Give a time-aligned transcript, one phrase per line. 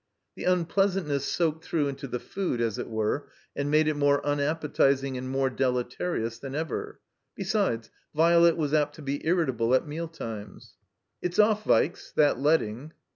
[0.35, 5.15] The unpleasantness soaked through into the food, as it were, and made it more unappetizing
[5.15, 6.99] and more deleterious than ever.
[7.35, 10.73] Besides, Violet was apt to be irritable at meal times.
[11.21, 12.93] "It's off, Vikes, that letting."